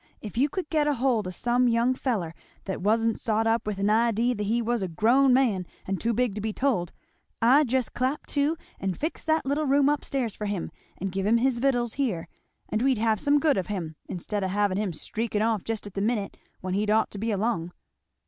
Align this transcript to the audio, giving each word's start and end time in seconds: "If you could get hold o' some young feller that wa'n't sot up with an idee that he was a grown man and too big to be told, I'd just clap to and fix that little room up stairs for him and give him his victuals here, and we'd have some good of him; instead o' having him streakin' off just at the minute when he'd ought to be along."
"If 0.19 0.35
you 0.35 0.49
could 0.49 0.67
get 0.71 0.87
hold 0.87 1.27
o' 1.27 1.29
some 1.29 1.67
young 1.67 1.93
feller 1.93 2.33
that 2.65 2.81
wa'n't 2.81 3.19
sot 3.19 3.45
up 3.45 3.67
with 3.67 3.77
an 3.77 3.91
idee 3.91 4.33
that 4.33 4.41
he 4.47 4.59
was 4.59 4.81
a 4.81 4.87
grown 4.87 5.31
man 5.31 5.67
and 5.85 6.01
too 6.01 6.11
big 6.11 6.33
to 6.33 6.41
be 6.41 6.51
told, 6.51 6.91
I'd 7.39 7.67
just 7.67 7.93
clap 7.93 8.25
to 8.29 8.57
and 8.79 8.97
fix 8.97 9.23
that 9.23 9.45
little 9.45 9.67
room 9.67 9.89
up 9.89 10.03
stairs 10.03 10.33
for 10.35 10.47
him 10.47 10.71
and 10.97 11.11
give 11.11 11.27
him 11.27 11.37
his 11.37 11.59
victuals 11.59 11.93
here, 12.01 12.27
and 12.67 12.81
we'd 12.81 12.97
have 12.97 13.19
some 13.19 13.39
good 13.39 13.57
of 13.57 13.67
him; 13.67 13.95
instead 14.09 14.43
o' 14.43 14.47
having 14.47 14.79
him 14.79 14.91
streakin' 14.91 15.43
off 15.43 15.63
just 15.63 15.85
at 15.85 15.93
the 15.93 16.01
minute 16.01 16.35
when 16.61 16.73
he'd 16.73 16.89
ought 16.89 17.11
to 17.11 17.19
be 17.19 17.29
along." 17.29 17.71